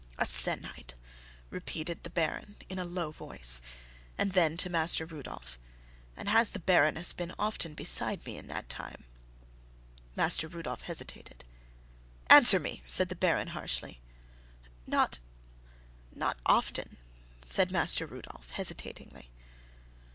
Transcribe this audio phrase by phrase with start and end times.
[0.17, 0.95] "A sennight,"
[1.51, 3.61] repeated the Baron, in a low voice,
[4.17, 5.59] and then to Master Rudolph,
[6.17, 9.03] "And has the Baroness been often beside me in that time?"
[10.15, 11.43] Master Rudolph hesitated.
[12.31, 14.01] "Answer me," said the Baron, harshly.
[14.87, 15.19] "Not
[16.11, 16.97] not often,"
[17.41, 19.29] said Master Rudolph, hesitatingly.